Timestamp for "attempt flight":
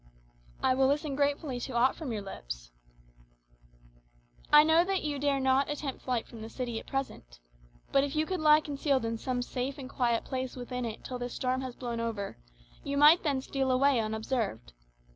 5.69-6.25